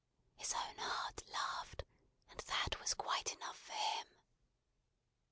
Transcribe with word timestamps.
His 0.35 0.51
own 0.55 0.77
heart 0.79 1.21
laughed: 1.31 1.83
and 2.31 2.39
that 2.39 2.79
was 2.79 2.95
quite 2.95 3.35
enough 3.35 3.57
for 3.59 3.73
him. 3.73 4.07